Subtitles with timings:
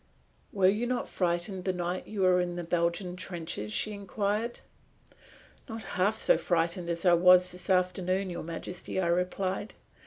[0.51, 4.61] "Were you not frightened the night you were in the Belgian trenches?" she inquired.
[5.69, 9.75] "Not half so frightened as I was this afternoon, Your Majesty," I replied.